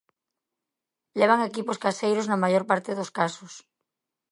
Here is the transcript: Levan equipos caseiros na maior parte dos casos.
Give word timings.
Levan 1.19 1.41
equipos 1.49 1.81
caseiros 1.85 2.25
na 2.27 2.41
maior 2.43 2.63
parte 2.71 2.97
dos 2.99 3.09
casos. 3.19 3.53